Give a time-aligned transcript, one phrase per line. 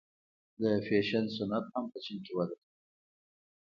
[0.61, 2.71] د فیشن صنعت هم په چین کې وده کوي.